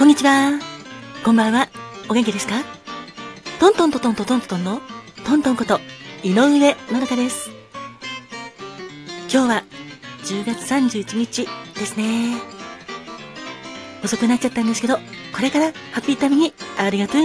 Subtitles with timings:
[0.00, 0.58] こんにちは。
[1.22, 1.68] こんばんは。
[2.08, 2.54] お元気ですか？
[3.60, 4.80] トントントントントントンの
[5.26, 5.78] トントンこと
[6.22, 7.50] 井上まどかです。
[9.30, 9.64] 今日は
[10.24, 12.34] 10月31日ですね。
[14.02, 14.96] 遅くなっちゃったんですけど、
[15.34, 17.20] これからハッピータイムにありがとう。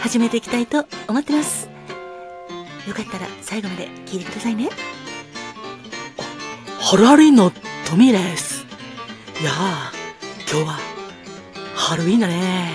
[0.00, 1.68] 始めていきたいと思ってます。
[2.86, 4.68] よかったら最後まで聞いてくださいね。
[6.78, 7.50] ハラリの
[7.84, 8.64] トミーです。
[9.40, 9.92] いやあ、
[10.48, 10.89] 今日は
[11.90, 12.70] ハロウィンだね。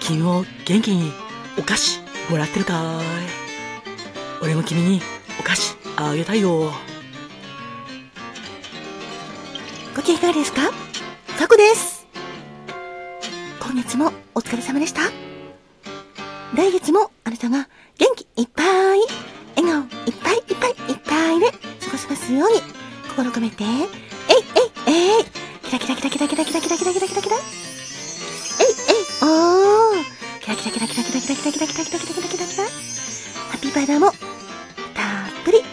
[0.00, 1.12] 君も元気に
[1.56, 3.00] お菓子もらってるか
[4.42, 4.42] い？
[4.42, 5.00] 俺も君に
[5.38, 6.72] お菓子あげたいよ。
[9.94, 10.62] ご機嫌いかがですか？
[11.38, 12.08] タコです。
[13.60, 15.02] 今月もお疲れ様でした。
[16.56, 18.66] 来月もあなたが元気いっぱい、
[19.54, 22.58] 笑顔いっぱいいっぱいいっぱいで過ごせますように
[23.10, 23.70] 心込めて、えい
[24.88, 30.04] えいえいキラキラキラキラキラキラキラキラキラキラキラえいえいおー
[30.40, 32.70] キラキラキラキラキラキラキラキラキラキラキラキラキラキラハ
[33.56, 34.16] ッピーバイダーもたっ
[35.44, 35.66] ぷり受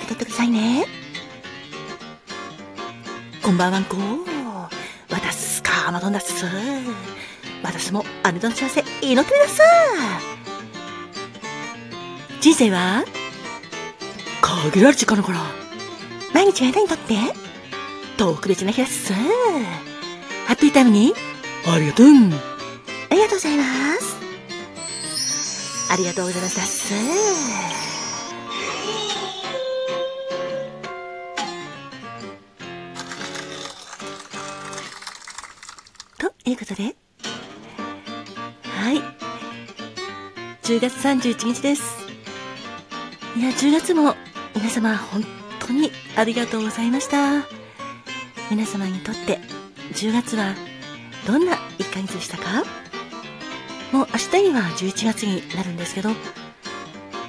[0.00, 0.86] け取ってくださいね。
[3.42, 3.96] こんばんはんこ。
[5.10, 6.46] 私かまどんだっす。
[7.62, 9.66] 私もあなたの幸せ祈ってください。
[12.40, 13.04] 人生は
[14.40, 15.40] 限られる時間だから。
[16.32, 17.14] 毎日あなたにとって
[18.16, 19.12] 特別な日です。
[19.12, 19.20] ハ
[20.52, 21.12] ッピータイムに
[21.66, 22.06] ありがとう。
[22.06, 22.10] あ
[23.14, 23.64] りがとうございま
[23.96, 24.16] す。
[25.90, 26.94] ありがとうございますだっす。
[36.18, 36.96] ということで、
[38.62, 38.96] はい。
[40.62, 41.82] 10月31日です。
[43.36, 44.14] いや、10月も
[44.54, 45.24] 皆様本
[45.58, 47.63] 当にありがとうございました。
[48.50, 49.38] 皆様にとって
[49.94, 50.54] 10月は
[51.26, 52.64] どんな1ヶ月でしたか？
[53.92, 56.10] もう明日には11月になるんですけど、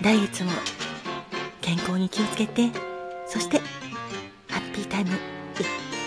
[0.01, 0.51] 来月も
[1.61, 2.69] 健康に気をつけて、
[3.27, 3.59] そして
[4.49, 5.17] ハッピータイムいっ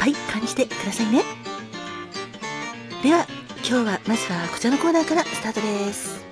[0.01, 1.23] ぱい感じてくださいね。
[3.03, 3.27] では、
[3.59, 6.25] 今日はまずはこちらのコーナーからスタートです。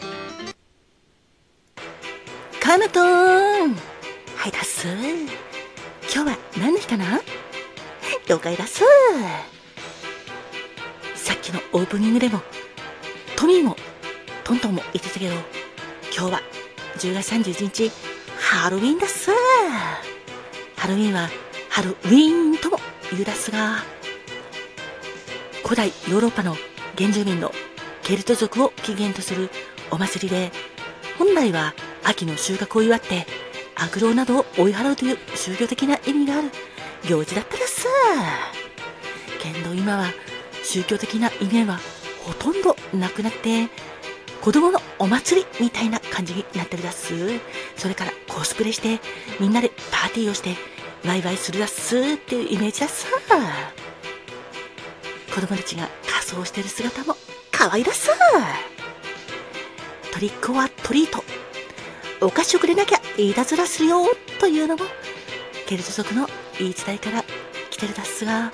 [2.61, 3.75] カナトーン
[4.37, 4.87] はい、だっす。
[6.15, 7.21] 今日は何の日かな？
[8.27, 8.83] 了解だす。
[11.15, 12.41] さっきのオープニングでも、
[13.37, 13.77] トミーも、
[14.43, 15.35] トントンも言ってたけど、
[16.17, 16.41] 今日は
[16.99, 17.93] 10月31日、
[18.39, 19.31] ハロウィンだっす。
[20.77, 21.29] ハロウィンは、
[21.69, 22.81] ハロウィーンとも
[23.13, 23.85] 言うだすが、
[25.63, 26.57] 古代ヨーロッパの
[26.97, 27.53] 原住民の
[28.03, 29.51] ケルト族を起源とする
[29.91, 30.51] お祭りで、
[31.19, 33.27] 本来は秋の収穫を祝って
[33.77, 36.51] 悪霊などを追い払うという宗教的な意味がある
[37.07, 37.87] 行事だったです。
[39.41, 40.07] けど今は
[40.63, 41.79] 宗教的な意味は
[42.25, 43.69] ほとんどなくなって、
[44.41, 47.15] 子供のお祭りみたいな感じになってるだっす。
[47.77, 49.01] それからコスプレして
[49.41, 50.55] みんなでパーティーをして
[51.05, 53.07] ワイワイするだっすっていうイメージだっす。
[55.35, 57.15] 子供たちが仮装してる姿も
[57.53, 58.11] 可愛らしい
[60.13, 61.23] トリックはトリート
[62.25, 64.03] お菓子をくれなきゃいたずらするよ
[64.41, 64.85] というのも
[65.67, 66.27] ケルト族の
[66.59, 67.25] 言い伝えから
[67.71, 68.53] 来てるだっすが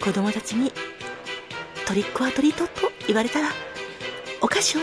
[0.00, 0.72] 子供たちに
[1.86, 3.48] トリックはトリートと言われたら
[4.40, 4.82] お菓子を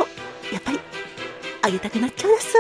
[0.52, 0.80] やっぱり
[1.62, 2.56] あげたくなっちゃうだっす。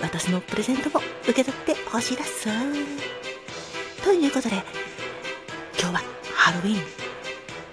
[0.00, 2.48] 私のプレゼントも受け取ってほしいだっす。
[4.04, 4.56] ということで
[5.78, 6.02] 今日は
[6.34, 6.82] ハロウィン。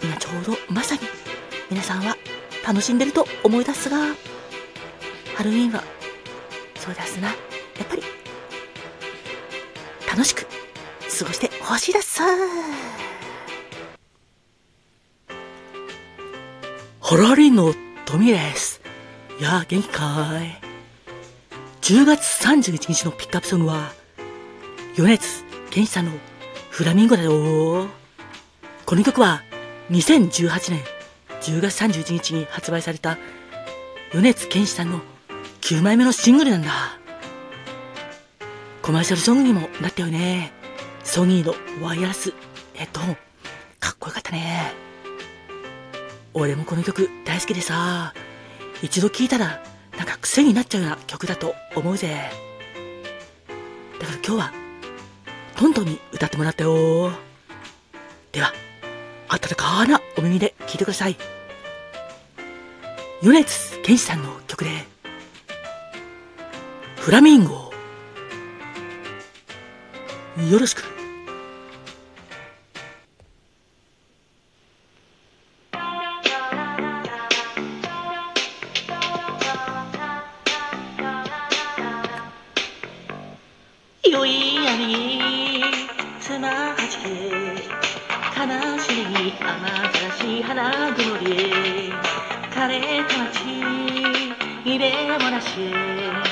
[0.02, 1.02] 今ちょうどまさに
[1.70, 2.18] 皆さんは
[2.66, 3.98] 楽しんでると思い出すが
[5.36, 5.84] ハロウィンは
[6.76, 7.30] そうですな。
[7.30, 7.34] や
[7.84, 8.04] っぱり
[10.14, 10.50] 楽しく過
[11.26, 12.22] ごしてほしいです。
[12.22, 12.28] ハ
[17.16, 17.74] ロウィンの
[18.06, 18.80] トミーです。
[19.40, 20.62] いや元気かい。
[21.82, 23.92] 10月31日のピックアップソングは
[24.96, 26.12] 米津玄師さんの
[26.70, 27.88] フラミンゴだよ。
[28.86, 29.42] この曲は
[29.90, 30.84] 2018年
[31.42, 33.18] 10月31日に発売された
[34.14, 35.02] 米津玄師さんの
[35.62, 37.00] 9枚目のシングルなんだ。
[38.84, 40.52] コマーシャルソングにもなったよね。
[41.06, 42.34] ソニーのワイヤレス
[42.74, 43.16] ヘッドホン。
[43.80, 44.74] かっこよかったね。
[46.34, 48.14] 俺もこの曲大好きでさ、
[48.82, 49.64] 一度聴いたら
[49.98, 52.30] なんか癖になっちゃうような曲だと思うぜ。
[54.02, 54.54] だから今日は
[55.56, 57.14] トントンに歌ってもらったよ。
[58.34, 58.52] では、
[59.30, 61.16] 温かなお耳で聴いてください。
[63.22, 64.72] 米津玄師さんの曲で、
[66.98, 67.63] フラミンゴ。
[70.50, 70.84] よろしく。
[84.04, 85.64] 酔い闇に
[86.20, 87.04] つまはじけ
[88.38, 91.94] 悲しみに雨ざしい花曇り
[92.52, 93.34] 枯れた街
[94.66, 96.23] 入れもなし。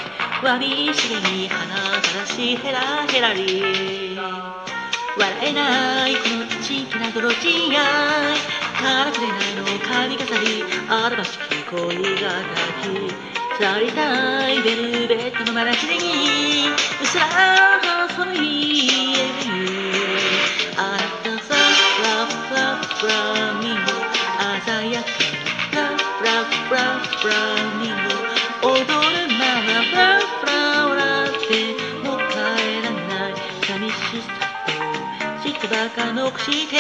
[0.44, 4.18] わびしげに花ざらしヘラヘラり
[5.16, 7.84] 笑えないこのちきな泥地や
[8.82, 10.64] からくれないの髪飾り。
[10.90, 11.80] あらばしき恋
[12.20, 16.70] が抱き去りたいベルベットのまなひれに。
[16.70, 19.50] うすら細いエビ
[20.76, 21.54] あなたさ
[22.04, 23.41] ラフラフラミ
[34.12, 34.34] 寂しさ
[34.66, 36.76] と嫉妬ばか残して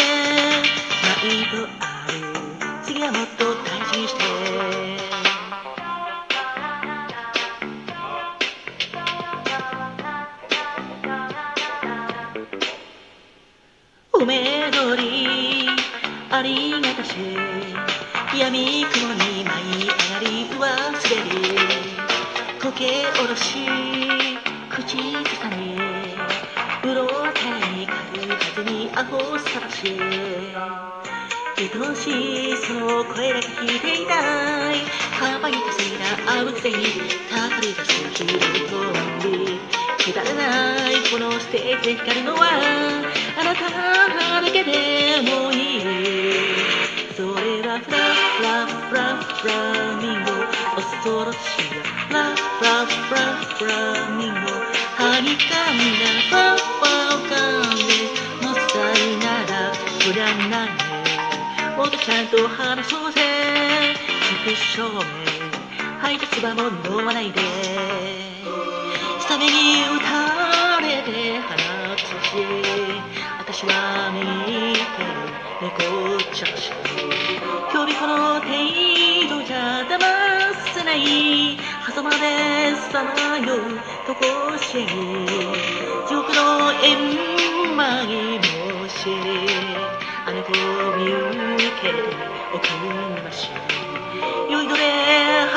[1.02, 4.22] 毎度ある次はもっと大事にして
[14.12, 15.70] おめどり
[16.30, 17.16] ありがたし
[18.38, 21.00] 闇雲に舞い上がり上滑
[21.30, 21.56] り
[22.60, 23.56] 溶けおろし
[24.70, 25.91] 口ずさみ。
[33.04, 34.76] の声だけ聞いていたい。
[35.20, 36.76] 乾いたせいなあぶくせに
[37.30, 38.90] たかり出す広いコン
[39.24, 39.60] ビ
[40.04, 43.04] くだらないこのステージで光るのは
[43.38, 45.82] あなただけでもいい
[47.16, 47.98] それはフラ
[48.38, 50.32] フラフラフラミンゴ
[50.76, 51.70] 恐ろしい
[52.08, 54.50] フラフラフラフラミンゴ
[54.98, 57.32] はにかみなファファをか
[57.62, 57.92] んで
[58.42, 60.81] のさいならそりゃないね
[61.82, 63.22] もっとちゃんと話そうぜ。
[64.46, 65.02] 副照明
[66.00, 67.42] 配達はもう飲まないで。
[69.20, 71.56] スタメに打たれて放
[71.98, 72.38] つし
[73.40, 74.22] 私は見
[74.94, 75.02] て
[75.60, 76.72] 猫ちゃらし。
[77.74, 78.46] 今日この程
[79.28, 79.98] 度じゃ騙
[80.76, 81.58] せない。
[81.84, 83.58] 狭間でさまよう
[84.06, 84.86] とこしえ
[86.08, 87.21] 地獄の円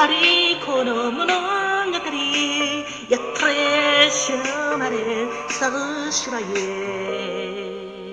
[0.06, 2.02] りこの物語やっ
[3.38, 4.32] とえし
[4.78, 4.96] まれ
[5.50, 8.12] さぶしらえ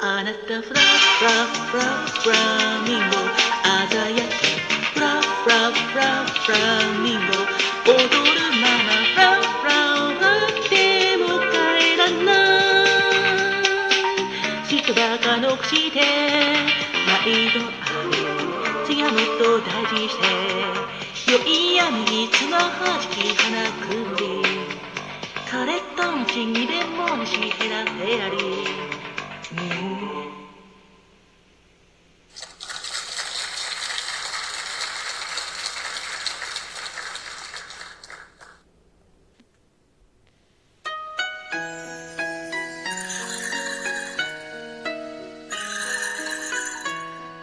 [0.00, 2.36] あなたフラフラフラフラ
[2.84, 3.16] ミンゴ
[22.60, 24.42] につまはじき花くんり
[25.46, 28.36] 枯れた街にでもなしヘラヘラり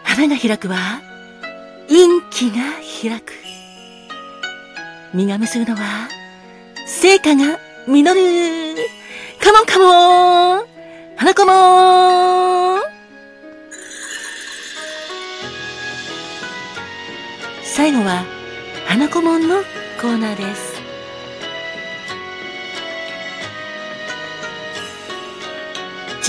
[0.04, 1.00] 花が開くは
[1.88, 2.56] 陰気が
[3.02, 3.32] 開く。
[5.14, 6.08] 実が結ぶのは
[6.86, 8.76] 成果が実る。
[9.40, 10.66] カモンカモン。
[11.16, 12.82] 花子も。
[17.62, 18.24] 最後は
[18.86, 19.56] 花子門の
[20.00, 20.78] コーナーです。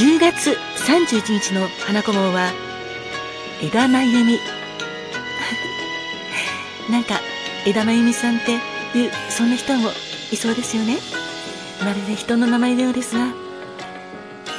[0.01, 0.51] 10月
[0.87, 2.53] 31日の花子門は
[3.61, 4.39] 枝真由美
[6.89, 7.19] なんか
[7.65, 9.89] 枝真由美さんっていうそんな人も
[10.31, 10.97] いそうですよね。
[11.83, 13.27] まるで人の名前のようですが。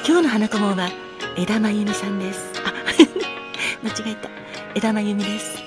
[0.07, 0.89] 今日の花子門は
[1.37, 2.53] 枝真由美さんです。
[2.65, 2.73] あ
[3.85, 4.29] 間違えた。
[4.75, 5.59] 枝真由美です。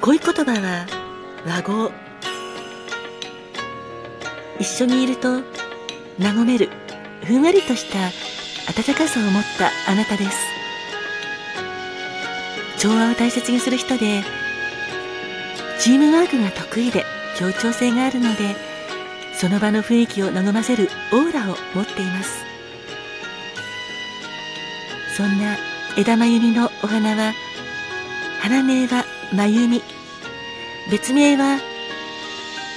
[0.00, 0.86] 恋言葉は
[1.46, 1.92] 和合
[4.58, 5.42] 一緒にいると
[6.20, 6.70] 和める。
[7.24, 7.98] ふんわりとした
[8.70, 10.38] 温かさを持ったあなたです。
[12.78, 14.22] 調和を大切にする人で
[15.80, 17.04] チームワークが得意で
[17.36, 18.56] 協調性があるので
[19.34, 22.44] その場の雰囲気を和ませるオーラを持っています。
[25.16, 25.56] そんな
[25.96, 27.32] 枝真由美のお花は
[28.40, 29.82] 花名は真由美。
[30.90, 31.60] 別名は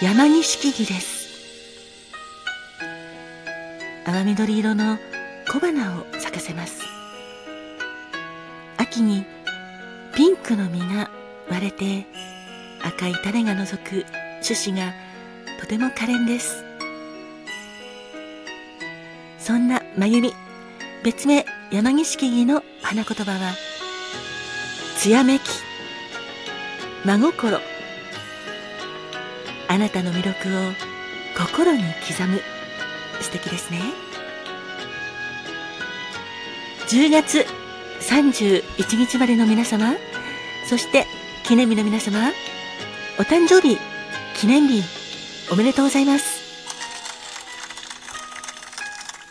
[0.01, 1.29] 山錦木です。
[4.05, 4.99] 淡緑色の
[5.51, 6.81] 小花を咲かせます。
[8.77, 9.25] 秋に
[10.15, 11.09] ピンクの実が
[11.49, 12.05] 割れて
[12.83, 14.05] 赤い種が除く。
[14.41, 14.93] 種子が
[15.59, 16.63] とても可憐です。
[19.37, 20.33] そんなまゆみ
[21.03, 23.53] 別名山岸木々の花言葉は
[24.97, 25.43] 艶めき。
[27.05, 27.59] 真心。
[29.67, 30.71] あなたの魅力を
[31.37, 32.41] 心に刻む。
[33.21, 33.79] 素敵ですね。
[36.87, 37.45] 10月
[38.01, 39.93] 31日までの皆様
[40.67, 41.05] そして
[41.43, 42.31] 記念日の皆様
[43.21, 43.77] お誕生日
[44.35, 44.81] 記念日
[45.51, 46.41] おめでとうございます。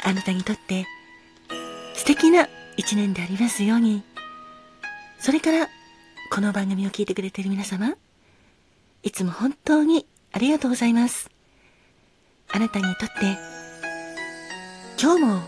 [0.04, 0.86] あなたにとって
[1.94, 4.04] 素敵な一年でありますように。
[5.18, 5.68] それから
[6.30, 7.94] この番組を聞いてくれている皆様
[9.02, 11.28] いつも本当にありがとうございます。
[12.48, 13.36] あなたにとって
[15.02, 15.40] 今日も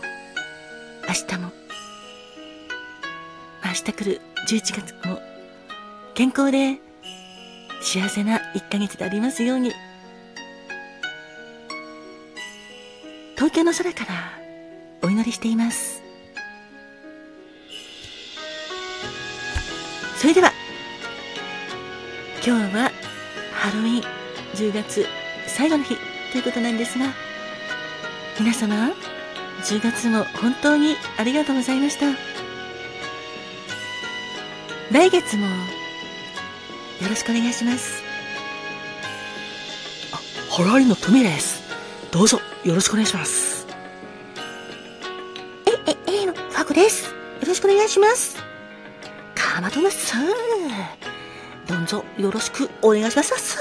[1.07, 1.49] 明日も
[3.63, 5.21] 明日来る11月も
[6.13, 6.81] 健康で
[7.83, 9.73] 幸せな1ヶ月でありますように。
[13.35, 14.31] 東京の空から
[15.01, 16.01] お祈りしています。
[20.17, 20.53] それでは
[22.45, 22.91] 今日は
[23.51, 24.01] ハロウィン
[24.55, 25.05] 10月
[25.47, 25.97] 最後の日
[26.31, 27.07] ということなんですが
[28.39, 28.93] 皆様
[29.63, 32.05] 10月も本当にありがとうございました。
[34.91, 35.47] 来月も
[37.03, 38.01] よろしくお願いします。
[40.13, 40.17] あ
[40.49, 41.61] ハロウィンのトミです。
[42.11, 43.67] どうぞよろしくお願いします。
[45.67, 47.09] えええのファコです。
[47.09, 47.11] よ
[47.45, 48.37] ろしくお願いします。
[49.35, 50.13] かまどます
[51.67, 53.59] どうぞよろしくお願いします